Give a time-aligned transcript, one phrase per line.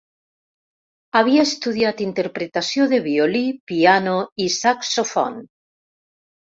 [1.19, 5.43] Havia estudiat interpretació de violí, piano i saxofon.